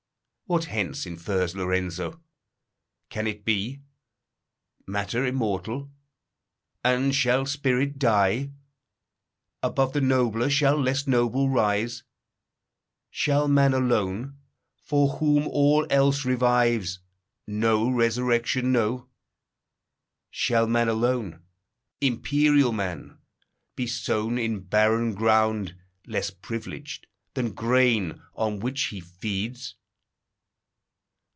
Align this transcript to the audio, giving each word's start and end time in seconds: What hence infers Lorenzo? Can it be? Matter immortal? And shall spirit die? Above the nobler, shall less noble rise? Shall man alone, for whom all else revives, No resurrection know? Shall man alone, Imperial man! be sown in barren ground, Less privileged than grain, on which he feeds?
What 0.47 0.65
hence 0.65 1.05
infers 1.05 1.55
Lorenzo? 1.55 2.21
Can 3.07 3.25
it 3.25 3.45
be? 3.45 3.83
Matter 4.85 5.25
immortal? 5.25 5.89
And 6.83 7.15
shall 7.15 7.45
spirit 7.45 7.97
die? 7.97 8.51
Above 9.63 9.93
the 9.93 10.01
nobler, 10.01 10.49
shall 10.49 10.75
less 10.75 11.07
noble 11.07 11.47
rise? 11.47 12.03
Shall 13.09 13.47
man 13.47 13.73
alone, 13.73 14.39
for 14.83 15.19
whom 15.19 15.47
all 15.47 15.87
else 15.89 16.25
revives, 16.25 16.99
No 17.47 17.89
resurrection 17.89 18.73
know? 18.73 19.07
Shall 20.31 20.67
man 20.67 20.89
alone, 20.89 21.43
Imperial 22.01 22.73
man! 22.73 23.19
be 23.77 23.87
sown 23.87 24.37
in 24.37 24.59
barren 24.59 25.13
ground, 25.13 25.77
Less 26.05 26.29
privileged 26.29 27.07
than 27.35 27.53
grain, 27.53 28.21
on 28.35 28.59
which 28.59 28.87
he 28.87 28.99
feeds? 28.99 29.75